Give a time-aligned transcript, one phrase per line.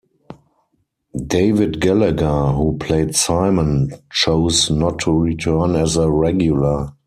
[1.27, 6.91] David Gallagher, who played Simon, chose not to return as a regular.